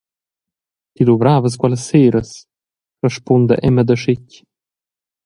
«Ti 0.93 1.01
luvravas 1.09 1.55
quellas 1.63 1.83
seras», 1.89 2.31
rispunda 3.07 3.55
Emma 3.67 3.83
da 3.89 3.95
schetg. 4.01 4.29